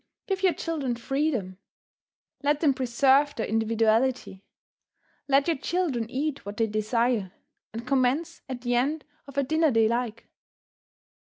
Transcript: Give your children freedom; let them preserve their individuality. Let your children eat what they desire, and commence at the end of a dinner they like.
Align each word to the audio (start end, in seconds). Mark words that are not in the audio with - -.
Give 0.25 0.41
your 0.41 0.53
children 0.55 0.95
freedom; 0.95 1.59
let 2.41 2.59
them 2.59 2.73
preserve 2.73 3.35
their 3.35 3.45
individuality. 3.45 4.43
Let 5.27 5.45
your 5.47 5.57
children 5.59 6.09
eat 6.09 6.43
what 6.43 6.57
they 6.57 6.65
desire, 6.65 7.31
and 7.71 7.85
commence 7.85 8.41
at 8.49 8.61
the 8.61 8.73
end 8.73 9.05
of 9.27 9.37
a 9.37 9.43
dinner 9.43 9.69
they 9.69 9.87
like. 9.87 10.27